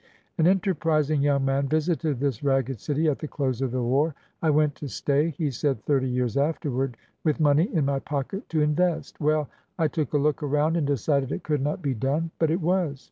An 0.39 0.47
enterprising 0.47 1.21
young 1.21 1.45
man 1.45 1.67
visited 1.67 2.19
this 2.19 2.41
ragged 2.43 2.79
city 2.79 3.07
at 3.07 3.19
the 3.19 3.27
close 3.27 3.61
of 3.61 3.69
the 3.69 3.83
war.'' 3.83 4.15
I 4.41 4.49
went 4.49 4.73
to 4.77 4.87
stay," 4.87 5.29
he 5.29 5.51
said 5.51 5.83
thirty 5.85 6.09
years 6.09 6.37
afterward, 6.37 6.97
with 7.23 7.39
money 7.39 7.65
in 7.71 7.85
my 7.85 7.99
pocket 7.99 8.49
to 8.49 8.61
invest. 8.61 9.21
Well! 9.21 9.47
I 9.77 9.87
took 9.87 10.13
a 10.13 10.17
look 10.17 10.41
around 10.41 10.75
and 10.75 10.87
decided 10.87 11.31
it 11.31 11.43
could 11.43 11.61
not 11.61 11.83
be 11.83 11.93
done. 11.93 12.31
But 12.39 12.49
it 12.49 12.61
was! 12.61 12.99